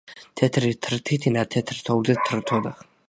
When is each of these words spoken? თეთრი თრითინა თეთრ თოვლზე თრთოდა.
თეთრი 0.41 0.71
თრითინა 0.87 1.43
თეთრ 1.57 1.83
თოვლზე 1.91 2.17
თრთოდა. 2.31 2.73